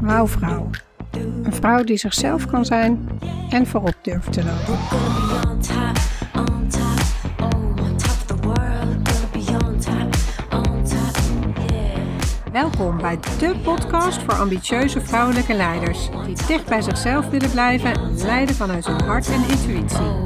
Wauwvrouw. 0.00 0.70
Een 1.42 1.52
vrouw 1.52 1.84
die 1.84 1.96
zichzelf 1.96 2.46
kan 2.46 2.64
zijn 2.64 3.08
en 3.50 3.66
voorop 3.66 3.94
durft 4.02 4.32
te 4.32 4.44
lopen. 4.44 4.78
Welkom 12.52 12.98
bij 12.98 13.18
de 13.38 13.54
podcast 13.62 14.22
voor 14.22 14.34
ambitieuze 14.34 15.00
vrouwelijke 15.00 15.54
leiders 15.54 16.08
die 16.26 16.46
dicht 16.46 16.66
bij 16.66 16.82
zichzelf 16.82 17.28
willen 17.28 17.50
blijven 17.50 17.92
en 17.94 18.16
leiden 18.16 18.54
vanuit 18.54 18.86
hun 18.86 19.00
hart 19.00 19.28
en 19.28 19.48
intuïtie. 19.48 20.25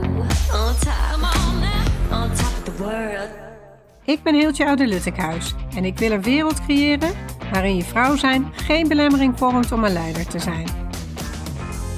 Ik 4.05 4.23
ben 4.23 4.35
Hiltje 4.35 4.67
Oude 4.67 4.87
Luttekhuis 4.87 5.55
en 5.75 5.85
ik 5.85 5.99
wil 5.99 6.11
een 6.11 6.23
wereld 6.23 6.65
creëren 6.65 7.11
waarin 7.53 7.77
je 7.77 7.85
vrouw 7.85 8.17
zijn 8.17 8.53
geen 8.53 8.89
belemmering 8.89 9.39
vormt 9.39 9.73
om 9.73 9.85
een 9.85 9.93
leider 9.93 10.27
te 10.27 10.39
zijn. 10.39 10.67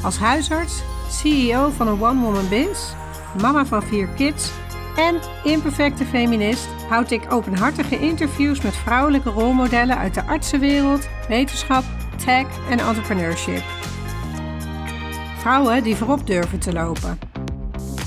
Als 0.04 0.16
huisarts, 0.16 0.82
CEO 1.10 1.70
van 1.70 1.88
een 1.88 2.02
one-woman 2.02 2.48
biz, 2.48 2.92
mama 3.40 3.64
van 3.64 3.82
vier 3.82 4.08
kids 4.08 4.50
en 4.96 5.20
imperfecte 5.44 6.04
feminist 6.04 6.68
houd 6.88 7.10
ik 7.10 7.32
openhartige 7.32 7.98
interviews 7.98 8.60
met 8.60 8.76
vrouwelijke 8.76 9.30
rolmodellen 9.30 9.98
uit 9.98 10.14
de 10.14 10.24
artsenwereld, 10.24 11.08
wetenschap, 11.28 11.84
tech 12.24 12.46
en 12.70 12.78
entrepreneurship. 12.78 13.62
Vrouwen 15.38 15.82
die 15.82 15.96
voorop 15.96 16.26
durven 16.26 16.58
te 16.58 16.72
lopen. 16.72 17.18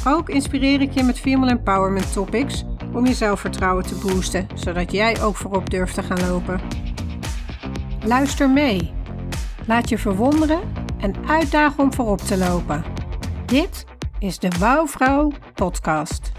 Ook 0.07 0.29
inspireer 0.29 0.81
ik 0.81 0.91
je 0.91 1.03
met 1.03 1.19
female 1.19 1.51
empowerment 1.51 2.13
topics 2.13 2.63
om 2.95 3.05
je 3.05 3.13
zelfvertrouwen 3.13 3.85
te 3.85 3.95
boosten, 3.95 4.47
zodat 4.53 4.91
jij 4.91 5.21
ook 5.21 5.35
voorop 5.35 5.69
durft 5.69 5.93
te 5.93 6.03
gaan 6.03 6.29
lopen. 6.29 6.61
Luister 8.05 8.49
mee. 8.49 8.93
Laat 9.67 9.89
je 9.89 9.97
verwonderen 9.97 10.59
en 10.97 11.13
uitdagen 11.27 11.83
om 11.83 11.93
voorop 11.93 12.19
te 12.19 12.37
lopen. 12.37 12.83
Dit 13.45 13.85
is 14.19 14.39
de 14.39 14.49
Wouwvrouw 14.59 15.31
podcast. 15.53 16.31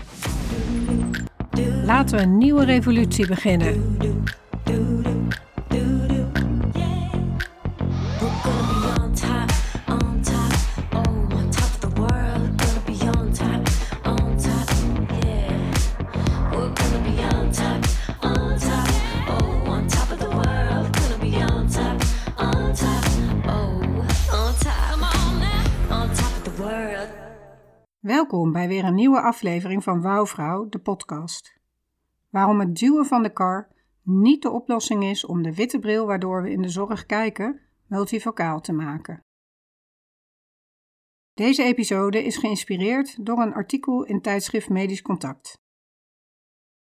Laten 1.85 2.17
we 2.17 2.23
een 2.23 2.39
nieuwe 2.39 2.65
revolutie 2.65 3.27
beginnen. 3.27 3.97
Welkom 28.07 28.53
bij 28.53 28.69
weer 28.69 28.85
een 28.85 28.95
nieuwe 28.95 29.21
aflevering 29.21 29.83
van 29.83 30.01
Wouwvrouw, 30.01 30.69
de 30.69 30.79
podcast. 30.79 31.61
Waarom 32.31 32.61
het 32.61 32.77
duwen 32.77 33.07
van 33.07 33.23
de 33.23 33.33
kar 33.33 33.69
niet 34.03 34.43
de 34.43 34.51
oplossing 34.51 35.05
is 35.05 35.25
om 35.25 35.43
de 35.43 35.55
witte 35.55 35.79
bril 35.79 36.07
waardoor 36.07 36.43
we 36.43 36.51
in 36.51 36.63
de 36.63 36.69
zorg 36.69 37.07
kijken 37.07 37.61
multifocaal 37.87 38.61
te 38.61 38.73
maken. 38.73 39.25
Deze 41.35 41.63
episode 41.63 42.25
is 42.25 42.37
geïnspireerd 42.37 43.27
door 43.27 43.39
een 43.39 43.55
artikel 43.55 44.05
in 44.05 44.21
tijdschrift 44.21 44.69
Medisch 44.69 45.03
Contact. 45.03 45.63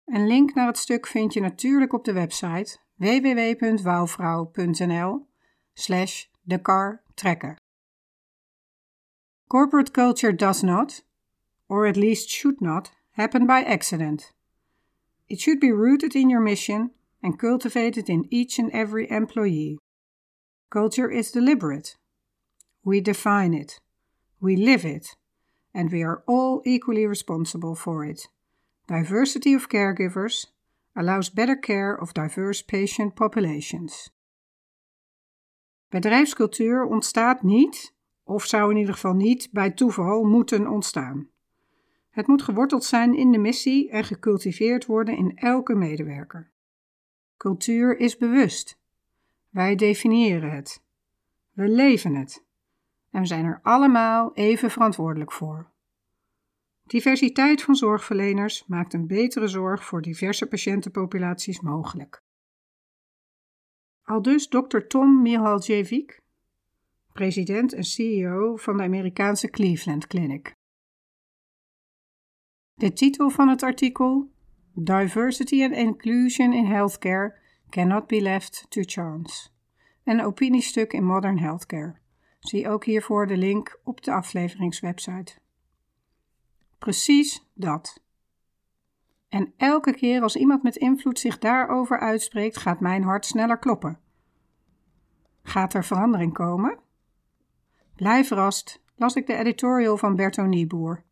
Een 0.04 0.26
link 0.26 0.54
naar 0.54 0.66
het 0.66 0.78
stuk 0.78 1.06
vind 1.06 1.32
je 1.32 1.40
natuurlijk 1.40 1.92
op 1.92 2.04
de 2.04 2.12
website 2.12 2.78
www.wouwvrouw.nl 2.94 5.26
slash 5.72 6.24
de. 6.40 6.60
Corporate 9.46 9.90
culture 9.90 10.34
does 10.34 10.62
not, 10.62 11.10
or 11.72 11.86
at 11.86 11.96
least 11.96 12.28
should 12.28 12.60
not, 12.60 12.90
happen 13.12 13.46
by 13.46 13.62
accident. 13.62 14.30
It 15.26 15.40
should 15.40 15.58
be 15.58 15.72
rooted 15.72 16.14
in 16.14 16.28
your 16.28 16.42
mission 16.42 16.90
and 17.22 17.38
cultivated 17.38 18.10
in 18.10 18.26
each 18.28 18.58
and 18.58 18.70
every 18.72 19.10
employee. 19.10 19.78
Culture 20.68 21.10
is 21.10 21.32
deliberate. 21.32 21.96
We 22.84 23.00
define 23.00 23.54
it, 23.54 23.80
we 24.38 24.54
live 24.54 24.84
it, 24.84 25.16
and 25.72 25.90
we 25.90 26.02
are 26.02 26.22
all 26.26 26.60
equally 26.66 27.06
responsible 27.06 27.74
for 27.74 28.04
it. 28.04 28.28
Diversity 28.86 29.54
of 29.54 29.70
caregivers 29.70 30.48
allows 30.94 31.30
better 31.30 31.56
care 31.56 31.94
of 31.94 32.12
diverse 32.12 32.60
patient 32.60 33.14
populations. 33.14 34.10
Bedrijfscultuur 35.88 36.84
ontstaat 36.84 37.42
niet, 37.42 37.94
of 38.24 38.44
zou 38.44 38.70
in 38.70 38.76
ieder 38.76 38.94
geval 38.94 39.14
niet 39.14 39.48
bij 39.52 39.70
toeval 39.70 40.24
moeten 40.24 40.68
ontstaan. 40.68 41.31
Het 42.12 42.26
moet 42.26 42.42
geworteld 42.42 42.84
zijn 42.84 43.14
in 43.14 43.32
de 43.32 43.38
missie 43.38 43.90
en 43.90 44.04
gecultiveerd 44.04 44.86
worden 44.86 45.16
in 45.16 45.36
elke 45.36 45.74
medewerker. 45.74 46.50
Cultuur 47.36 47.98
is 47.98 48.16
bewust. 48.16 48.80
Wij 49.48 49.76
definiëren 49.76 50.50
het. 50.50 50.82
We 51.52 51.68
leven 51.68 52.14
het. 52.14 52.44
En 53.10 53.20
we 53.20 53.26
zijn 53.26 53.44
er 53.44 53.60
allemaal 53.62 54.34
even 54.34 54.70
verantwoordelijk 54.70 55.32
voor. 55.32 55.70
Diversiteit 56.86 57.62
van 57.62 57.74
zorgverleners 57.74 58.66
maakt 58.66 58.94
een 58.94 59.06
betere 59.06 59.48
zorg 59.48 59.84
voor 59.84 60.02
diverse 60.02 60.46
patiëntenpopulaties 60.46 61.60
mogelijk. 61.60 62.22
Aldus 64.02 64.48
Dr. 64.48 64.78
Tom 64.78 65.22
Mihaljevic, 65.22 66.20
president 67.12 67.72
en 67.72 67.84
CEO 67.84 68.56
van 68.56 68.76
de 68.76 68.82
Amerikaanse 68.82 69.48
Cleveland 69.50 70.06
Clinic. 70.06 70.60
De 72.82 72.92
titel 72.92 73.30
van 73.30 73.48
het 73.48 73.62
artikel: 73.62 74.30
Diversity 74.72 75.62
and 75.62 75.72
Inclusion 75.72 76.52
in 76.52 76.64
Healthcare 76.64 77.38
cannot 77.68 78.06
be 78.06 78.20
left 78.20 78.66
to 78.68 78.80
chance. 78.84 79.48
Een 80.04 80.24
opiniestuk 80.24 80.92
in 80.92 81.04
Modern 81.04 81.38
Healthcare. 81.38 81.96
Zie 82.40 82.68
ook 82.68 82.84
hiervoor 82.84 83.26
de 83.26 83.36
link 83.36 83.80
op 83.84 84.02
de 84.02 84.12
afleveringswebsite. 84.12 85.32
Precies 86.78 87.48
dat. 87.54 88.02
En 89.28 89.52
elke 89.56 89.94
keer 89.94 90.22
als 90.22 90.36
iemand 90.36 90.62
met 90.62 90.76
invloed 90.76 91.18
zich 91.18 91.38
daarover 91.38 91.98
uitspreekt, 91.98 92.56
gaat 92.56 92.80
mijn 92.80 93.02
hart 93.02 93.26
sneller 93.26 93.58
kloppen. 93.58 93.98
Gaat 95.42 95.74
er 95.74 95.84
verandering 95.84 96.32
komen? 96.32 96.78
Blijf 97.94 98.26
verrast, 98.26 98.82
las 98.96 99.14
ik 99.14 99.26
de 99.26 99.34
editorial 99.34 99.96
van 99.96 100.16
Berto 100.16 100.42
Nieboer, 100.42 101.04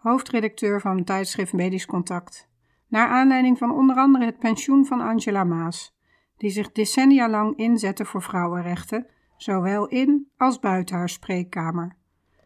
hoofdredacteur 0.00 0.80
van 0.80 0.96
het 0.96 1.06
tijdschrift 1.06 1.52
Medisch 1.52 1.86
Contact, 1.86 2.48
naar 2.88 3.08
aanleiding 3.08 3.58
van 3.58 3.70
onder 3.72 3.96
andere 3.96 4.24
het 4.24 4.38
pensioen 4.38 4.86
van 4.86 5.00
Angela 5.00 5.44
Maas, 5.44 5.96
die 6.36 6.50
zich 6.50 6.72
decennia 6.72 7.28
lang 7.28 7.56
inzette 7.56 8.04
voor 8.04 8.22
vrouwenrechten, 8.22 9.06
zowel 9.36 9.88
in 9.88 10.30
als 10.36 10.58
buiten 10.58 10.96
haar 10.96 11.08
spreekkamer. 11.08 11.96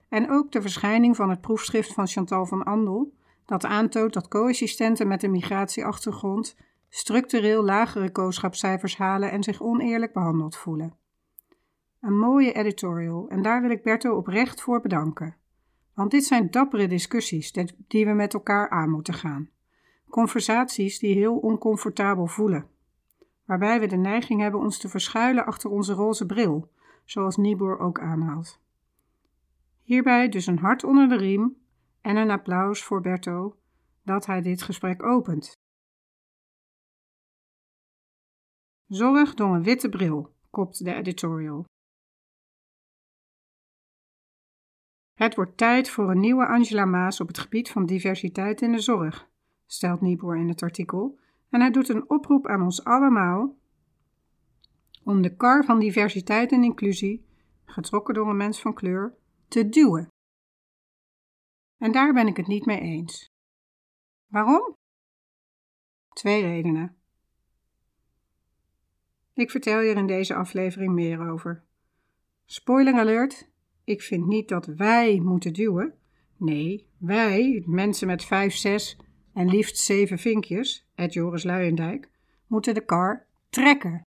En 0.08 0.30
ook 0.30 0.52
de 0.52 0.62
verschijning 0.62 1.16
van 1.16 1.30
het 1.30 1.40
proefschrift 1.40 1.92
van 1.92 2.06
Chantal 2.06 2.46
van 2.46 2.64
Andel, 2.64 3.12
dat 3.44 3.64
aantoont 3.64 4.12
dat 4.12 4.28
co-assistenten 4.28 5.08
met 5.08 5.22
een 5.22 5.30
migratieachtergrond 5.30 6.56
structureel 6.88 7.64
lagere 7.64 8.10
kooschapscijfers 8.10 8.96
halen 8.96 9.30
en 9.30 9.42
zich 9.42 9.62
oneerlijk 9.62 10.12
behandeld 10.12 10.56
voelen. 10.56 10.96
Een 12.00 12.18
mooie 12.18 12.52
editorial 12.52 13.28
en 13.28 13.42
daar 13.42 13.60
wil 13.60 13.70
ik 13.70 13.82
Berto 13.82 14.16
oprecht 14.16 14.60
voor 14.60 14.80
bedanken. 14.80 15.36
Want 15.94 16.10
dit 16.10 16.24
zijn 16.24 16.50
dappere 16.50 16.86
discussies 16.86 17.52
die 17.88 18.06
we 18.06 18.12
met 18.12 18.34
elkaar 18.34 18.70
aan 18.70 18.90
moeten 18.90 19.14
gaan. 19.14 19.50
Conversaties 20.08 20.98
die 20.98 21.14
heel 21.14 21.36
oncomfortabel 21.36 22.26
voelen. 22.26 22.68
Waarbij 23.44 23.80
we 23.80 23.86
de 23.86 23.96
neiging 23.96 24.40
hebben 24.40 24.60
ons 24.60 24.78
te 24.78 24.88
verschuilen 24.88 25.46
achter 25.46 25.70
onze 25.70 25.92
roze 25.92 26.26
bril, 26.26 26.70
zoals 27.04 27.36
Niebuhr 27.36 27.78
ook 27.78 28.00
aanhaalt. 28.00 28.60
Hierbij 29.82 30.28
dus 30.28 30.46
een 30.46 30.58
hart 30.58 30.84
onder 30.84 31.08
de 31.08 31.16
riem 31.16 31.56
en 32.00 32.16
een 32.16 32.30
applaus 32.30 32.84
voor 32.84 33.00
Berto 33.00 33.56
dat 34.02 34.26
hij 34.26 34.42
dit 34.42 34.62
gesprek 34.62 35.02
opent. 35.02 35.52
Zorg 38.86 39.34
door 39.34 39.54
een 39.54 39.62
witte 39.62 39.88
bril, 39.88 40.34
kopt 40.50 40.84
de 40.84 40.94
editorial. 40.94 41.64
Het 45.14 45.34
wordt 45.34 45.56
tijd 45.56 45.90
voor 45.90 46.10
een 46.10 46.20
nieuwe 46.20 46.46
Angela 46.46 46.84
Maas 46.84 47.20
op 47.20 47.26
het 47.26 47.38
gebied 47.38 47.70
van 47.70 47.86
diversiteit 47.86 48.62
in 48.62 48.72
de 48.72 48.80
zorg, 48.80 49.28
stelt 49.66 50.00
Niebuhr 50.00 50.36
in 50.36 50.48
het 50.48 50.62
artikel, 50.62 51.18
en 51.48 51.60
hij 51.60 51.70
doet 51.70 51.88
een 51.88 52.10
oproep 52.10 52.46
aan 52.46 52.62
ons 52.62 52.84
allemaal 52.84 53.56
om 55.04 55.22
de 55.22 55.36
kar 55.36 55.64
van 55.64 55.78
diversiteit 55.78 56.52
en 56.52 56.64
inclusie, 56.64 57.26
getrokken 57.64 58.14
door 58.14 58.28
een 58.28 58.36
mens 58.36 58.60
van 58.60 58.74
kleur, 58.74 59.14
te 59.48 59.68
duwen. 59.68 60.08
En 61.78 61.92
daar 61.92 62.12
ben 62.12 62.26
ik 62.26 62.36
het 62.36 62.46
niet 62.46 62.66
mee 62.66 62.80
eens. 62.80 63.32
Waarom? 64.26 64.76
Twee 66.08 66.42
redenen. 66.42 66.96
Ik 69.32 69.50
vertel 69.50 69.80
je 69.80 69.90
er 69.90 69.96
in 69.96 70.06
deze 70.06 70.34
aflevering 70.34 70.92
meer 70.92 71.28
over. 71.28 71.64
Spoiler 72.44 72.94
alert: 72.94 73.50
ik 73.84 74.02
vind 74.02 74.26
niet 74.26 74.48
dat 74.48 74.66
wij 74.66 75.20
moeten 75.20 75.52
duwen. 75.52 75.94
Nee, 76.36 76.88
wij, 76.98 77.62
mensen 77.66 78.06
met 78.06 78.24
vijf, 78.24 78.54
zes 78.54 78.96
en 79.32 79.48
liefst 79.48 79.78
zeven 79.78 80.18
vinkjes, 80.18 80.88
Ed 80.94 81.12
Joris 81.12 81.42
Luijendijk, 81.42 82.10
moeten 82.46 82.74
de 82.74 82.84
kar 82.84 83.26
trekken. 83.50 84.02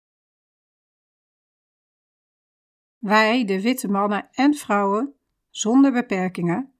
Wij, 2.97 3.45
de 3.45 3.61
witte 3.61 3.87
mannen 3.87 4.27
en 4.31 4.53
vrouwen, 4.53 5.13
zonder 5.49 5.91
beperkingen, 5.91 6.73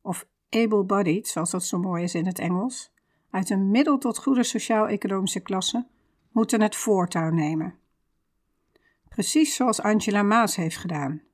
of 0.00 0.28
able-bodied, 0.48 1.28
zoals 1.28 1.50
dat 1.50 1.64
zo 1.64 1.78
mooi 1.78 2.02
is 2.02 2.14
in 2.14 2.26
het 2.26 2.38
Engels, 2.38 2.92
uit 3.30 3.50
een 3.50 3.70
middel 3.70 3.98
tot 3.98 4.18
goede 4.18 4.42
sociaal-economische 4.42 5.40
klasse, 5.40 5.86
moeten 6.32 6.60
het 6.60 6.76
voortouw 6.76 7.30
nemen. 7.30 7.78
Precies 9.08 9.54
zoals 9.54 9.80
Angela 9.80 10.22
Maas 10.22 10.56
heeft 10.56 10.76
gedaan. 10.76 11.27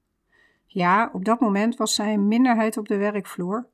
Ja, 0.67 1.11
op 1.13 1.25
dat 1.25 1.41
moment 1.41 1.77
was 1.77 1.95
zij 1.95 2.13
een 2.13 2.29
minderheid 2.29 2.77
op 2.77 2.89
de 2.89 2.97
werkvloer. 2.97 3.69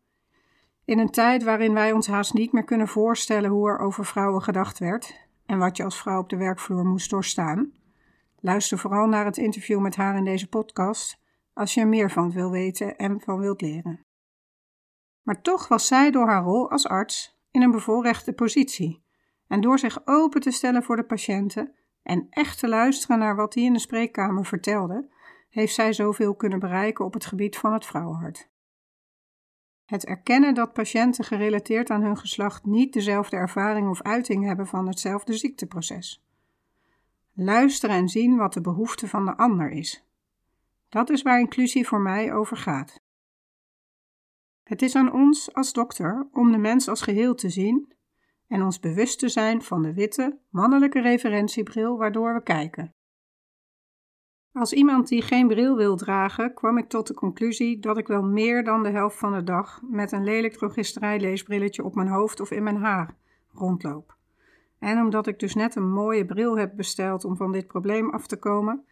In 0.84 0.98
een 0.98 1.10
tijd 1.10 1.42
waarin 1.42 1.74
wij 1.74 1.92
ons 1.92 2.06
haast 2.06 2.34
niet 2.34 2.52
meer 2.52 2.64
kunnen 2.64 2.88
voorstellen 2.88 3.50
hoe 3.50 3.68
er 3.68 3.78
over 3.78 4.04
vrouwen 4.04 4.42
gedacht 4.42 4.78
werd 4.78 5.28
en 5.46 5.58
wat 5.58 5.76
je 5.76 5.84
als 5.84 6.00
vrouw 6.00 6.20
op 6.20 6.28
de 6.28 6.36
werkvloer 6.36 6.84
moest 6.84 7.10
doorstaan. 7.10 7.72
Luister 8.40 8.78
vooral 8.78 9.06
naar 9.06 9.24
het 9.24 9.36
interview 9.36 9.80
met 9.80 9.96
haar 9.96 10.16
in 10.16 10.24
deze 10.24 10.48
podcast 10.48 11.20
als 11.52 11.74
je 11.74 11.80
er 11.80 11.88
meer 11.88 12.10
van 12.10 12.32
wil 12.32 12.50
weten 12.50 12.96
en 12.96 13.20
van 13.20 13.38
wilt 13.38 13.60
leren. 13.60 14.00
Maar 15.22 15.40
toch 15.40 15.68
was 15.68 15.86
zij 15.86 16.10
door 16.10 16.26
haar 16.26 16.42
rol 16.42 16.70
als 16.70 16.86
arts 16.86 17.38
in 17.50 17.62
een 17.62 17.70
bevoorrechte 17.70 18.32
positie. 18.32 19.04
En 19.46 19.60
door 19.60 19.78
zich 19.78 20.06
open 20.06 20.40
te 20.40 20.50
stellen 20.50 20.82
voor 20.82 20.96
de 20.96 21.04
patiënten 21.04 21.74
en 22.02 22.26
echt 22.30 22.58
te 22.58 22.68
luisteren 22.68 23.18
naar 23.18 23.36
wat 23.36 23.54
hij 23.54 23.62
in 23.62 23.72
de 23.72 23.78
spreekkamer 23.78 24.46
vertelde, 24.46 25.08
heeft 25.50 25.74
zij 25.74 25.92
zoveel 25.92 26.34
kunnen 26.34 26.58
bereiken 26.58 27.04
op 27.04 27.14
het 27.14 27.26
gebied 27.26 27.56
van 27.56 27.72
het 27.72 27.86
vrouwenhart. 27.86 28.48
Het 29.84 30.04
erkennen 30.04 30.54
dat 30.54 30.72
patiënten 30.72 31.24
gerelateerd 31.24 31.90
aan 31.90 32.02
hun 32.02 32.16
geslacht 32.16 32.64
niet 32.64 32.92
dezelfde 32.92 33.36
ervaring 33.36 33.88
of 33.88 34.02
uiting 34.02 34.44
hebben 34.44 34.66
van 34.66 34.86
hetzelfde 34.86 35.36
ziekteproces. 35.36 36.24
Luisteren 37.32 37.96
en 37.96 38.08
zien 38.08 38.36
wat 38.36 38.52
de 38.52 38.60
behoefte 38.60 39.08
van 39.08 39.24
de 39.24 39.36
ander 39.36 39.70
is. 39.70 40.04
Dat 40.88 41.10
is 41.10 41.22
waar 41.22 41.40
inclusie 41.40 41.86
voor 41.86 42.00
mij 42.00 42.32
over 42.32 42.56
gaat. 42.56 43.00
Het 44.62 44.82
is 44.82 44.94
aan 44.94 45.12
ons 45.12 45.54
als 45.54 45.72
dokter 45.72 46.28
om 46.32 46.52
de 46.52 46.58
mens 46.58 46.88
als 46.88 47.00
geheel 47.00 47.34
te 47.34 47.48
zien 47.48 47.92
en 48.46 48.62
ons 48.62 48.80
bewust 48.80 49.18
te 49.18 49.28
zijn 49.28 49.62
van 49.62 49.82
de 49.82 49.94
witte, 49.94 50.38
mannelijke 50.48 51.00
referentiebril 51.00 51.96
waardoor 51.96 52.34
we 52.34 52.42
kijken. 52.42 52.94
Als 54.52 54.72
iemand 54.72 55.08
die 55.08 55.22
geen 55.22 55.48
bril 55.48 55.76
wil 55.76 55.96
dragen, 55.96 56.54
kwam 56.54 56.78
ik 56.78 56.88
tot 56.88 57.06
de 57.06 57.14
conclusie 57.14 57.78
dat 57.78 57.98
ik 57.98 58.06
wel 58.06 58.22
meer 58.22 58.64
dan 58.64 58.82
de 58.82 58.90
helft 58.90 59.18
van 59.18 59.32
de 59.32 59.44
dag 59.44 59.80
met 59.82 60.12
een 60.12 60.24
lelijk 60.24 60.52
drogisterijleesbrilletje 60.52 61.84
op 61.84 61.94
mijn 61.94 62.08
hoofd 62.08 62.40
of 62.40 62.50
in 62.50 62.62
mijn 62.62 62.76
haar 62.76 63.16
rondloop. 63.52 64.16
En 64.78 65.00
omdat 65.00 65.26
ik 65.26 65.38
dus 65.38 65.54
net 65.54 65.74
een 65.74 65.90
mooie 65.90 66.24
bril 66.24 66.58
heb 66.58 66.76
besteld 66.76 67.24
om 67.24 67.36
van 67.36 67.52
dit 67.52 67.66
probleem 67.66 68.10
af 68.10 68.26
te 68.26 68.38
komen, 68.38 68.84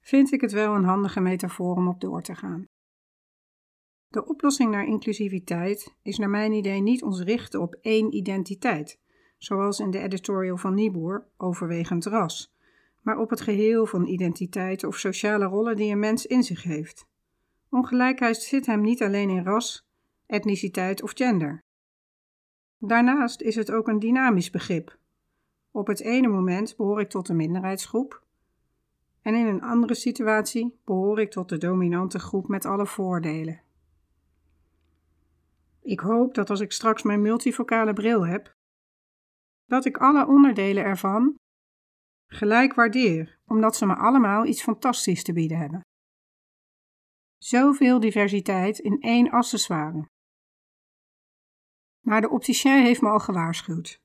vind 0.00 0.32
ik 0.32 0.40
het 0.40 0.52
wel 0.52 0.74
een 0.74 0.84
handige 0.84 1.20
metafoor 1.20 1.76
om 1.76 1.88
op 1.88 2.00
door 2.00 2.22
te 2.22 2.34
gaan. 2.34 2.66
De 4.08 4.26
oplossing 4.26 4.70
naar 4.70 4.86
inclusiviteit 4.86 5.94
is 6.02 6.18
naar 6.18 6.30
mijn 6.30 6.52
idee 6.52 6.80
niet 6.80 7.02
ons 7.02 7.20
richten 7.20 7.60
op 7.60 7.76
één 7.80 8.14
identiteit, 8.14 9.00
zoals 9.38 9.78
in 9.78 9.90
de 9.90 9.98
editorial 9.98 10.56
van 10.56 10.74
Nieboer 10.74 11.26
overwegend 11.36 12.04
ras, 12.04 12.54
maar 13.02 13.18
op 13.18 13.30
het 13.30 13.40
geheel 13.40 13.86
van 13.86 14.06
identiteiten 14.06 14.88
of 14.88 14.98
sociale 14.98 15.44
rollen 15.44 15.76
die 15.76 15.92
een 15.92 15.98
mens 15.98 16.26
in 16.26 16.42
zich 16.42 16.62
heeft. 16.62 17.06
Ongelijkheid 17.70 18.36
zit 18.36 18.66
hem 18.66 18.80
niet 18.80 19.02
alleen 19.02 19.30
in 19.30 19.44
ras, 19.44 19.86
etniciteit 20.26 21.02
of 21.02 21.12
gender. 21.14 21.62
Daarnaast 22.78 23.40
is 23.40 23.54
het 23.54 23.70
ook 23.70 23.88
een 23.88 23.98
dynamisch 23.98 24.50
begrip. 24.50 24.98
Op 25.70 25.86
het 25.86 26.00
ene 26.00 26.28
moment 26.28 26.76
behoor 26.76 27.00
ik 27.00 27.08
tot 27.08 27.28
een 27.28 27.36
minderheidsgroep, 27.36 28.22
en 29.22 29.34
in 29.34 29.46
een 29.46 29.62
andere 29.62 29.94
situatie 29.94 30.78
behoor 30.84 31.20
ik 31.20 31.30
tot 31.30 31.48
de 31.48 31.58
dominante 31.58 32.18
groep 32.18 32.48
met 32.48 32.64
alle 32.64 32.86
voordelen. 32.86 33.62
Ik 35.82 36.00
hoop 36.00 36.34
dat 36.34 36.50
als 36.50 36.60
ik 36.60 36.72
straks 36.72 37.02
mijn 37.02 37.22
multivocale 37.22 37.92
bril 37.92 38.26
heb, 38.26 38.54
dat 39.66 39.84
ik 39.84 39.96
alle 39.96 40.26
onderdelen 40.26 40.84
ervan 40.84 41.34
gelijk 42.32 42.74
waardeer, 42.74 43.38
omdat 43.46 43.76
ze 43.76 43.86
me 43.86 43.94
allemaal 43.94 44.46
iets 44.46 44.62
fantastisch 44.62 45.22
te 45.22 45.32
bieden 45.32 45.58
hebben. 45.58 45.80
Zoveel 47.38 48.00
diversiteit 48.00 48.78
in 48.78 49.00
één 49.00 49.30
accessoire. 49.30 50.08
Maar 52.00 52.20
de 52.20 52.30
opticien 52.30 52.82
heeft 52.82 53.00
me 53.00 53.08
al 53.08 53.20
gewaarschuwd. 53.20 54.00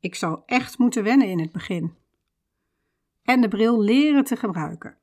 Ik 0.00 0.14
zal 0.14 0.42
echt 0.46 0.78
moeten 0.78 1.04
wennen 1.04 1.28
in 1.28 1.40
het 1.40 1.52
begin. 1.52 1.96
En 3.22 3.40
de 3.40 3.48
bril 3.48 3.80
leren 3.80 4.24
te 4.24 4.36
gebruiken. 4.36 4.98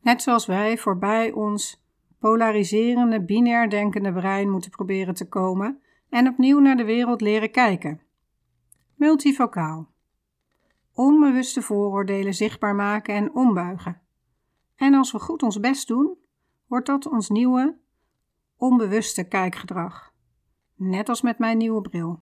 Net 0.00 0.22
zoals 0.22 0.46
wij 0.46 0.78
voorbij 0.78 1.32
ons 1.32 1.84
polariserende, 2.18 3.24
binair 3.24 3.70
denkende 3.70 4.12
brein 4.12 4.50
moeten 4.50 4.70
proberen 4.70 5.14
te 5.14 5.28
komen 5.28 5.82
en 6.08 6.28
opnieuw 6.28 6.58
naar 6.58 6.76
de 6.76 6.84
wereld 6.84 7.20
leren 7.20 7.50
kijken. 7.50 8.09
Multivocaal. 9.00 9.88
Onbewuste 10.92 11.62
vooroordelen 11.62 12.34
zichtbaar 12.34 12.74
maken 12.74 13.14
en 13.14 13.34
ombuigen. 13.34 14.00
En 14.76 14.94
als 14.94 15.12
we 15.12 15.18
goed 15.18 15.42
ons 15.42 15.60
best 15.60 15.88
doen, 15.88 16.18
wordt 16.66 16.86
dat 16.86 17.06
ons 17.06 17.28
nieuwe, 17.28 17.78
onbewuste 18.56 19.24
kijkgedrag. 19.24 20.12
Net 20.74 21.08
als 21.08 21.20
met 21.20 21.38
mijn 21.38 21.58
nieuwe 21.58 21.80
bril. 21.80 22.22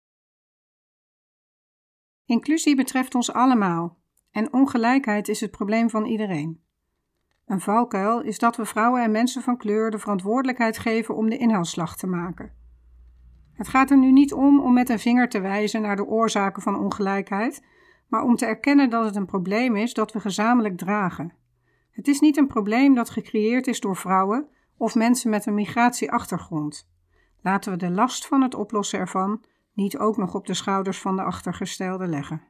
Inclusie 2.25 2.77
betreft 2.77 3.15
ons 3.15 3.33
allemaal 3.33 3.99
en 4.31 4.53
ongelijkheid 4.53 5.29
is 5.29 5.41
het 5.41 5.51
probleem 5.51 5.91
van 5.91 6.05
iedereen. 6.05 6.63
Een 7.45 7.61
valkuil 7.61 8.21
is 8.23 8.39
dat 8.39 8.57
we 8.57 8.65
vrouwen 8.65 9.03
en 9.03 9.11
mensen 9.11 9.43
van 9.43 9.57
kleur 9.57 9.91
de 9.91 9.99
verantwoordelijkheid 9.99 10.79
geven 10.79 11.17
om 11.17 11.31
de 11.31 11.39
inhaalslag 11.39 11.97
te 11.97 12.07
maken. 12.07 12.64
Het 13.55 13.69
gaat 13.69 13.91
er 13.91 13.99
nu 13.99 14.13
niet 14.13 14.33
om 14.33 14.61
om 14.61 14.73
met 14.73 14.89
een 14.89 14.99
vinger 14.99 15.29
te 15.29 15.41
wijzen 15.41 15.83
naar 15.83 15.97
de 15.97 16.07
oorzaken 16.07 16.63
van 16.63 16.79
ongelijkheid, 16.79 17.65
maar 18.09 18.23
om 18.23 18.37
te 18.37 18.47
erkennen 18.47 18.91
dat 18.91 19.05
het 19.05 19.17
een 19.17 19.27
probleem 19.27 19.77
is 19.77 19.95
dat 19.95 20.13
we 20.13 20.21
gezamenlijk 20.21 20.77
dragen. 20.77 21.33
Het 21.91 22.09
is 22.09 22.21
niet 22.21 22.37
een 22.37 22.47
probleem 22.47 22.95
dat 22.95 23.11
gecreëerd 23.11 23.67
is 23.67 23.81
door 23.81 23.97
vrouwen 23.97 24.49
of 24.77 24.95
mensen 24.95 25.31
met 25.31 25.47
een 25.47 25.55
migratieachtergrond. 25.55 26.89
Laten 27.43 27.73
we 27.73 27.79
de 27.79 27.91
last 27.91 28.27
van 28.27 28.43
het 28.43 28.55
oplossen 28.55 28.99
ervan 28.99 29.45
niet 29.73 29.99
ook 29.99 30.17
nog 30.17 30.35
op 30.35 30.47
de 30.47 30.55
schouders 30.55 31.01
van 31.01 31.17
de 31.17 31.23
achtergestelde 31.23 32.07
leggen. 32.07 32.43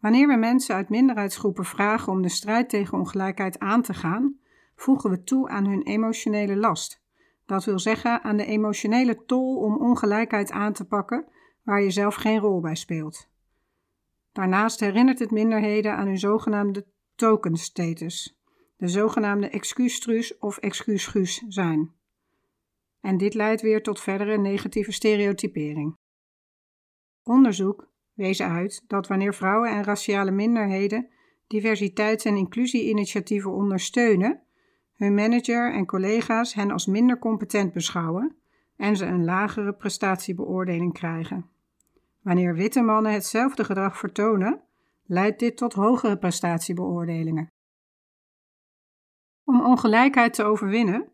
Wanneer 0.00 0.28
we 0.28 0.36
mensen 0.36 0.74
uit 0.74 0.88
minderheidsgroepen 0.88 1.64
vragen 1.64 2.12
om 2.12 2.22
de 2.22 2.28
strijd 2.28 2.68
tegen 2.68 2.98
ongelijkheid 2.98 3.58
aan 3.58 3.82
te 3.82 3.94
gaan, 3.94 4.36
voegen 4.74 5.10
we 5.10 5.22
toe 5.22 5.48
aan 5.48 5.66
hun 5.66 5.82
emotionele 5.82 6.56
last. 6.56 7.04
Dat 7.46 7.64
wil 7.64 7.78
zeggen 7.78 8.22
aan 8.22 8.36
de 8.36 8.46
emotionele 8.46 9.24
tol 9.24 9.56
om 9.56 9.76
ongelijkheid 9.76 10.50
aan 10.50 10.72
te 10.72 10.84
pakken 10.84 11.28
waar 11.62 11.82
je 11.82 11.90
zelf 11.90 12.14
geen 12.14 12.38
rol 12.38 12.60
bij 12.60 12.74
speelt. 12.74 13.28
Daarnaast 14.32 14.80
herinnert 14.80 15.18
het 15.18 15.30
minderheden 15.30 15.96
aan 15.96 16.06
hun 16.06 16.18
zogenaamde 16.18 16.86
token 17.14 17.56
status, 17.56 18.40
de 18.76 18.88
zogenaamde 18.88 19.48
excuustruus 19.48 20.38
of 20.38 20.58
excuusguus 20.58 21.44
zijn. 21.48 21.94
En 23.00 23.16
dit 23.16 23.34
leidt 23.34 23.62
weer 23.62 23.82
tot 23.82 24.00
verdere 24.00 24.38
negatieve 24.38 24.92
stereotypering. 24.92 25.96
Onderzoek 27.22 27.88
wees 28.12 28.42
uit 28.42 28.84
dat 28.86 29.06
wanneer 29.06 29.34
vrouwen 29.34 29.70
en 29.70 29.84
raciale 29.84 30.30
minderheden 30.30 31.08
diversiteits- 31.46 32.24
en 32.24 32.36
inclusie-initiatieven 32.36 33.52
ondersteunen, 33.52 34.45
hun 34.96 35.14
manager 35.14 35.72
en 35.72 35.86
collega's 35.86 36.54
hen 36.54 36.70
als 36.70 36.86
minder 36.86 37.18
competent 37.18 37.72
beschouwen 37.72 38.36
en 38.76 38.96
ze 38.96 39.04
een 39.04 39.24
lagere 39.24 39.72
prestatiebeoordeling 39.72 40.92
krijgen. 40.92 41.50
Wanneer 42.20 42.54
witte 42.54 42.80
mannen 42.80 43.12
hetzelfde 43.12 43.64
gedrag 43.64 43.98
vertonen, 43.98 44.60
leidt 45.04 45.38
dit 45.38 45.56
tot 45.56 45.72
hogere 45.72 46.18
prestatiebeoordelingen. 46.18 47.50
Om 49.44 49.60
ongelijkheid 49.60 50.34
te 50.34 50.42
overwinnen, 50.44 51.08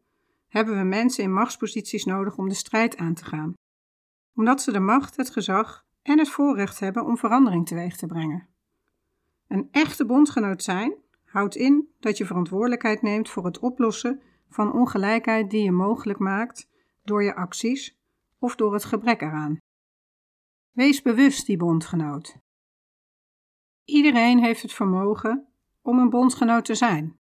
hebben 0.49 0.77
we 0.79 0.85
mensen 0.85 1.25
in 1.25 1.33
machtsposities 1.33 2.05
nodig 2.05 2.37
om 2.37 2.49
de 2.49 2.55
strijd 2.55 2.97
aan 2.97 3.15
te 3.15 3.25
gaan. 3.25 3.55
Omdat 4.35 4.63
ze 4.63 4.73
de 4.73 4.81
macht, 4.81 5.17
het 5.17 5.31
gezag 5.31 5.85
en 6.03 6.19
het 6.19 6.29
voorrecht 6.29 6.81
hebben 6.81 7.05
om 7.05 7.19
verandering 7.19 7.67
teweeg 7.67 7.97
te 7.97 8.07
brengen. 8.07 8.49
Een 9.49 9.69
echte 9.71 10.07
bondgenoot 10.07 10.63
zijn 10.63 10.95
houdt 11.33 11.57
in 11.57 11.89
dat 12.01 12.17
je 12.17 12.27
verantwoordelijkheid 12.27 13.03
neemt 13.03 13.29
voor 13.29 13.45
het 13.45 13.59
oplossen 13.59 14.23
van 14.49 14.73
ongelijkheid 14.73 15.51
die 15.51 15.63
je 15.63 15.73
mogelijk 15.73 16.19
maakt 16.19 16.69
door 17.03 17.23
je 17.23 17.35
acties 17.35 17.99
of 18.39 18.57
door 18.57 18.73
het 18.73 18.85
gebrek 18.85 19.21
eraan. 19.21 19.57
Wees 20.71 21.03
bewust 21.03 21.47
die 21.47 21.57
bondgenoot. 21.57 22.37
iedereen 23.85 24.43
heeft 24.43 24.63
het 24.63 24.73
vermogen 24.73 25.47
om 25.83 25.99
een 25.99 26.11
bondgenoot 26.11 26.65
te 26.65 26.75
zijn. 26.75 27.19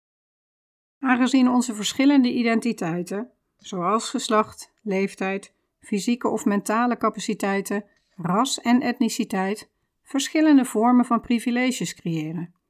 Aangezien 0.99 1.49
onze 1.49 1.75
verschillende 1.75 2.33
identiteiten, 2.33 3.31
zoals 3.57 4.09
geslacht, 4.09 4.73
leeftijd, 4.81 5.53
fysieke 5.79 6.27
of 6.27 6.45
mentale 6.45 6.97
capaciteiten, 6.97 7.85
ras 8.15 8.61
en 8.61 8.81
etniciteit, 8.81 9.71
verschillende 10.01 10.65
vormen 10.65 11.05
van 11.05 11.21
privileges 11.21 11.95
creëren. 11.95 12.60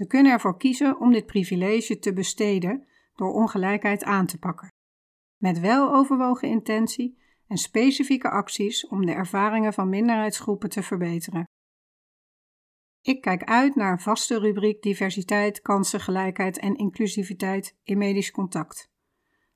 We 0.00 0.06
kunnen 0.06 0.32
ervoor 0.32 0.56
kiezen 0.56 1.00
om 1.00 1.12
dit 1.12 1.26
privilege 1.26 1.98
te 1.98 2.12
besteden 2.12 2.86
door 3.14 3.32
ongelijkheid 3.32 4.04
aan 4.04 4.26
te 4.26 4.38
pakken. 4.38 4.68
Met 5.36 5.60
weloverwogen 5.60 6.48
intentie 6.48 7.18
en 7.46 7.56
specifieke 7.56 8.30
acties 8.30 8.86
om 8.86 9.06
de 9.06 9.12
ervaringen 9.12 9.72
van 9.72 9.88
minderheidsgroepen 9.88 10.68
te 10.68 10.82
verbeteren. 10.82 11.44
Ik 13.00 13.20
kijk 13.20 13.44
uit 13.44 13.74
naar 13.74 13.92
een 13.92 14.00
vaste 14.00 14.38
rubriek 14.38 14.82
diversiteit, 14.82 15.60
kansengelijkheid 15.60 16.58
en 16.58 16.76
inclusiviteit 16.76 17.76
in 17.82 17.98
medisch 17.98 18.30
contact. 18.30 18.88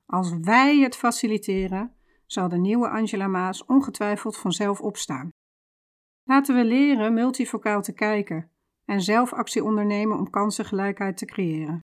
Als 0.05 0.37
wij 0.41 0.79
het 0.79 0.95
faciliteren, 0.95 1.95
zal 2.25 2.49
de 2.49 2.57
nieuwe 2.57 2.89
Angela 2.89 3.27
Maas 3.27 3.65
ongetwijfeld 3.65 4.37
vanzelf 4.37 4.81
opstaan. 4.81 5.29
Laten 6.23 6.55
we 6.55 6.63
leren 6.65 7.13
multifocaal 7.13 7.81
te 7.81 7.93
kijken 7.93 8.49
en 8.85 9.01
zelf 9.01 9.33
actie 9.33 9.63
ondernemen 9.63 10.17
om 10.17 10.29
kansengelijkheid 10.29 11.17
te 11.17 11.25
creëren. 11.25 11.79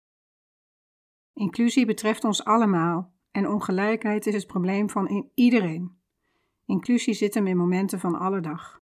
Inclusie 1.33 1.85
betreft 1.85 2.23
ons 2.23 2.43
allemaal 2.43 3.13
en 3.31 3.47
ongelijkheid 3.47 4.25
is 4.25 4.33
het 4.33 4.47
probleem 4.47 4.89
van 4.89 5.29
iedereen. 5.33 5.99
Inclusie 6.65 7.13
zit 7.13 7.33
hem 7.33 7.47
in 7.47 7.57
momenten 7.57 7.99
van 7.99 8.15
alle 8.15 8.39
dag. 8.39 8.79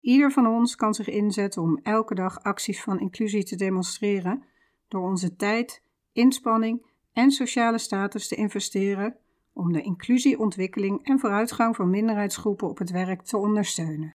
Ieder 0.00 0.32
van 0.32 0.46
ons 0.46 0.76
kan 0.76 0.94
zich 0.94 1.08
inzetten 1.08 1.62
om 1.62 1.78
elke 1.82 2.14
dag 2.14 2.42
acties 2.42 2.82
van 2.82 3.00
inclusie 3.00 3.44
te 3.44 3.56
demonstreren 3.56 4.44
door 4.88 5.02
onze 5.02 5.36
tijd, 5.36 5.82
inspanning 6.12 6.86
en 7.12 7.30
sociale 7.30 7.78
status 7.78 8.28
te 8.28 8.34
investeren 8.34 9.16
om 9.52 9.72
de 9.72 9.82
inclusieontwikkeling 9.82 11.04
en 11.04 11.18
vooruitgang 11.18 11.76
van 11.76 11.90
minderheidsgroepen 11.90 12.68
op 12.68 12.78
het 12.78 12.90
werk 12.90 13.22
te 13.22 13.36
ondersteunen. 13.36 14.10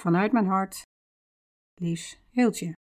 Vanuit 0.00 0.32
mijn 0.32 0.46
hart, 0.46 0.82
Lies 1.82 2.20
Heeltje. 2.30 2.72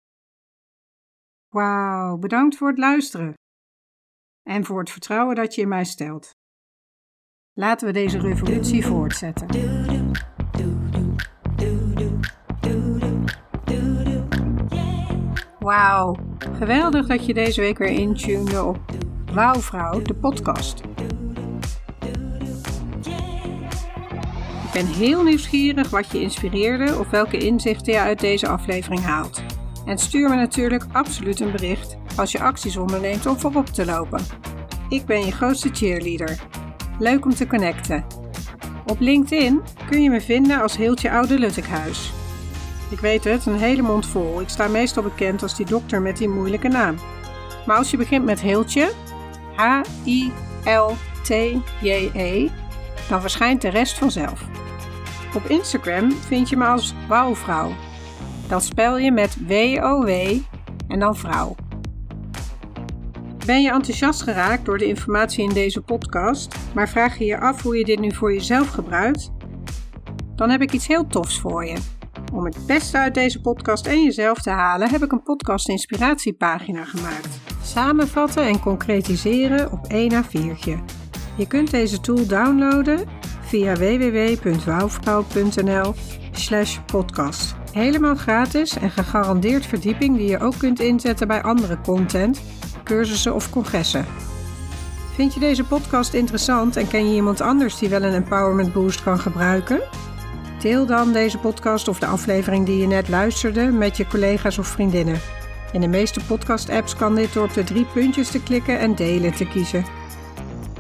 Wauw, 1.48 2.16
bedankt 2.16 2.56
voor 2.56 2.68
het 2.68 2.78
luisteren 2.78 3.34
en 4.42 4.64
voor 4.64 4.78
het 4.78 4.90
vertrouwen 4.90 5.36
dat 5.36 5.54
je 5.54 5.60
in 5.60 5.68
mij 5.68 5.84
stelt. 5.84 6.30
Laten 7.52 7.86
we 7.86 7.92
deze 7.92 8.18
revolutie 8.18 8.86
voortzetten. 8.86 9.46
Wauw, 15.58 16.16
geweldig 16.38 17.06
dat 17.06 17.26
je 17.26 17.34
deze 17.34 17.60
week 17.60 17.78
weer 17.78 17.88
intunede 17.88 18.64
op 18.64 18.80
Wauwvrouw, 19.32 20.02
de 20.02 20.14
podcast. 20.14 20.87
Ben 24.78 24.86
heel 24.86 25.22
nieuwsgierig 25.22 25.90
wat 25.90 26.10
je 26.10 26.20
inspireerde 26.20 26.98
of 26.98 27.10
welke 27.10 27.38
inzichten 27.38 27.92
je 27.92 27.98
uit 27.98 28.20
deze 28.20 28.48
aflevering 28.48 29.02
haalt. 29.02 29.42
En 29.86 29.98
stuur 29.98 30.28
me 30.28 30.34
natuurlijk 30.34 30.86
absoluut 30.92 31.40
een 31.40 31.50
bericht 31.50 31.96
als 32.16 32.32
je 32.32 32.40
acties 32.40 32.76
onderneemt 32.76 33.26
om 33.26 33.38
voorop 33.38 33.66
te 33.66 33.84
lopen. 33.84 34.24
Ik 34.88 35.06
ben 35.06 35.24
je 35.24 35.32
grootste 35.32 35.68
cheerleader. 35.72 36.38
Leuk 36.98 37.24
om 37.24 37.34
te 37.34 37.46
connecten. 37.46 38.04
Op 38.86 39.00
LinkedIn 39.00 39.60
kun 39.90 40.02
je 40.02 40.10
me 40.10 40.20
vinden 40.20 40.60
als 40.60 40.76
Heeltje 40.76 41.10
Oude 41.10 41.38
Luttekhuis. 41.38 42.12
Ik 42.90 42.98
weet 42.98 43.24
het, 43.24 43.46
een 43.46 43.58
hele 43.58 43.82
mond 43.82 44.06
vol. 44.06 44.40
Ik 44.40 44.48
sta 44.48 44.68
meestal 44.68 45.02
bekend 45.02 45.42
als 45.42 45.56
die 45.56 45.66
dokter 45.66 46.02
met 46.02 46.16
die 46.16 46.28
moeilijke 46.28 46.68
naam. 46.68 46.96
Maar 47.66 47.76
als 47.76 47.90
je 47.90 47.96
begint 47.96 48.24
met 48.24 48.40
Heeltje, 48.40 48.92
H-I-L-T-J-E, 49.56 50.28
dan 53.08 53.20
verschijnt 53.20 53.62
de 53.62 53.68
rest 53.68 53.98
vanzelf. 53.98 54.57
Op 55.38 55.46
Instagram 55.46 56.12
vind 56.12 56.48
je 56.48 56.56
me 56.56 56.64
als 56.64 56.94
Wouwvrouw. 57.08 57.72
Dat 58.48 58.64
spel 58.64 58.98
je 58.98 59.12
met 59.12 59.36
W-O-W 59.46 60.08
en 60.88 60.98
dan 60.98 61.16
vrouw. 61.16 61.54
Ben 63.46 63.62
je 63.62 63.70
enthousiast 63.70 64.22
geraakt 64.22 64.64
door 64.64 64.78
de 64.78 64.86
informatie 64.86 65.44
in 65.44 65.52
deze 65.52 65.80
podcast, 65.80 66.56
maar 66.74 66.88
vraag 66.88 67.18
je 67.18 67.24
je 67.24 67.40
af 67.40 67.62
hoe 67.62 67.76
je 67.76 67.84
dit 67.84 68.00
nu 68.00 68.12
voor 68.14 68.32
jezelf 68.32 68.68
gebruikt? 68.68 69.30
Dan 70.34 70.50
heb 70.50 70.60
ik 70.62 70.72
iets 70.72 70.86
heel 70.86 71.06
tofs 71.06 71.40
voor 71.40 71.64
je. 71.64 71.76
Om 72.32 72.44
het 72.44 72.66
beste 72.66 72.98
uit 72.98 73.14
deze 73.14 73.40
podcast 73.40 73.86
en 73.86 74.02
jezelf 74.02 74.38
te 74.38 74.50
halen, 74.50 74.90
heb 74.90 75.02
ik 75.02 75.12
een 75.12 75.22
podcast 75.22 75.68
inspiratiepagina 75.68 76.84
gemaakt. 76.84 77.40
Samenvatten 77.62 78.46
en 78.46 78.60
concretiseren 78.60 79.72
op 79.72 79.86
1 79.86 80.24
A4'tje. 80.24 80.78
Je 81.36 81.46
kunt 81.46 81.70
deze 81.70 82.00
tool 82.00 82.26
downloaden 82.26 83.26
via 83.48 83.76
www.wouwvrouw.nl 83.76 85.94
slash 86.32 86.78
podcast. 86.86 87.54
Helemaal 87.72 88.14
gratis 88.14 88.78
en 88.78 88.90
gegarandeerd 88.90 89.66
verdieping 89.66 90.16
die 90.16 90.28
je 90.28 90.40
ook 90.40 90.58
kunt 90.58 90.80
inzetten 90.80 91.28
bij 91.28 91.42
andere 91.42 91.80
content, 91.80 92.40
cursussen 92.84 93.34
of 93.34 93.50
congressen. 93.50 94.06
Vind 95.14 95.34
je 95.34 95.40
deze 95.40 95.64
podcast 95.64 96.14
interessant 96.14 96.76
en 96.76 96.88
ken 96.88 97.08
je 97.08 97.14
iemand 97.14 97.40
anders 97.40 97.78
die 97.78 97.88
wel 97.88 98.02
een 98.02 98.14
empowerment 98.14 98.72
boost 98.72 99.02
kan 99.02 99.18
gebruiken? 99.18 99.80
Deel 100.60 100.86
dan 100.86 101.12
deze 101.12 101.38
podcast 101.38 101.88
of 101.88 101.98
de 101.98 102.06
aflevering 102.06 102.66
die 102.66 102.80
je 102.80 102.86
net 102.86 103.08
luisterde 103.08 103.70
met 103.70 103.96
je 103.96 104.06
collega's 104.06 104.58
of 104.58 104.66
vriendinnen. 104.66 105.20
In 105.72 105.80
de 105.80 105.88
meeste 105.88 106.20
podcast-apps 106.26 106.96
kan 106.96 107.14
dit 107.14 107.32
door 107.32 107.44
op 107.44 107.54
de 107.54 107.64
drie 107.64 107.84
puntjes 107.84 108.30
te 108.30 108.42
klikken 108.42 108.78
en 108.78 108.94
delen 108.94 109.32
te 109.32 109.48
kiezen. 109.48 109.84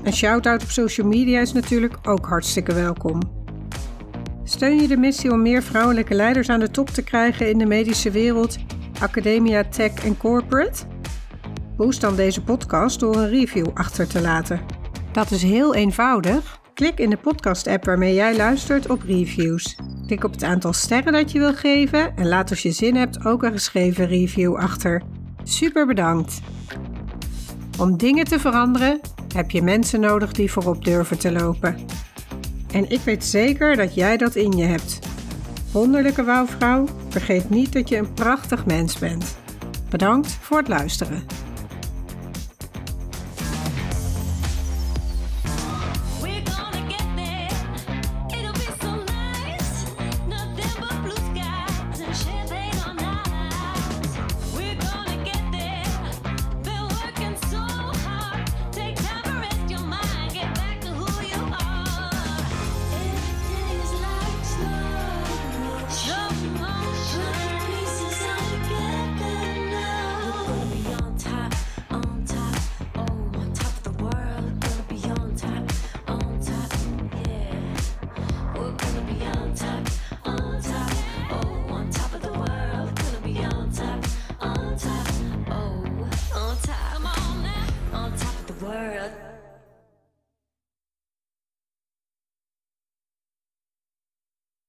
Een 0.08 0.14
shout-out 0.14 0.62
op 0.62 0.70
social 0.70 1.06
media 1.06 1.40
is 1.40 1.52
natuurlijk 1.52 1.98
ook 2.02 2.26
hartstikke 2.26 2.74
welkom. 2.74 3.20
Steun 4.44 4.80
je 4.80 4.88
de 4.88 4.96
missie 4.96 5.32
om 5.32 5.42
meer 5.42 5.62
vrouwelijke 5.62 6.14
leiders 6.14 6.48
aan 6.48 6.60
de 6.60 6.70
top 6.70 6.90
te 6.90 7.02
krijgen 7.02 7.50
in 7.50 7.58
de 7.58 7.66
medische 7.66 8.10
wereld, 8.10 8.56
academia, 9.00 9.64
tech 9.64 10.04
en 10.04 10.16
corporate? 10.16 10.84
Boost 11.76 12.00
dan 12.00 12.16
deze 12.16 12.42
podcast 12.42 13.00
door 13.00 13.16
een 13.16 13.28
review 13.28 13.66
achter 13.74 14.08
te 14.08 14.20
laten. 14.20 14.60
Dat 15.12 15.30
is 15.30 15.42
heel 15.42 15.74
eenvoudig. 15.74 16.60
Klik 16.74 16.98
in 16.98 17.10
de 17.10 17.16
podcast-app 17.16 17.84
waarmee 17.84 18.14
jij 18.14 18.36
luistert 18.36 18.90
op 18.90 19.02
reviews. 19.02 19.76
Klik 20.06 20.24
op 20.24 20.32
het 20.32 20.42
aantal 20.42 20.72
sterren 20.72 21.12
dat 21.12 21.32
je 21.32 21.38
wil 21.38 21.54
geven 21.54 22.16
en 22.16 22.28
laat 22.28 22.50
als 22.50 22.62
je 22.62 22.70
zin 22.70 22.96
hebt 22.96 23.24
ook 23.24 23.42
een 23.42 23.52
geschreven 23.52 24.06
review 24.06 24.56
achter. 24.56 25.02
Super 25.42 25.86
bedankt! 25.86 26.40
Om 27.78 27.96
dingen 27.96 28.24
te 28.24 28.38
veranderen 28.38 29.00
heb 29.34 29.50
je 29.50 29.62
mensen 29.62 30.00
nodig 30.00 30.32
die 30.32 30.52
voorop 30.52 30.84
durven 30.84 31.18
te 31.18 31.32
lopen. 31.32 31.76
En 32.72 32.90
ik 32.90 33.00
weet 33.00 33.24
zeker 33.24 33.76
dat 33.76 33.94
jij 33.94 34.16
dat 34.16 34.34
in 34.34 34.52
je 34.52 34.64
hebt. 34.64 34.98
Wonderlijke 35.72 36.24
wouwvrouw, 36.24 36.86
vergeet 37.08 37.50
niet 37.50 37.72
dat 37.72 37.88
je 37.88 37.96
een 37.96 38.12
prachtig 38.12 38.66
mens 38.66 38.98
bent. 38.98 39.36
Bedankt 39.90 40.28
voor 40.40 40.58
het 40.58 40.68
luisteren. 40.68 41.22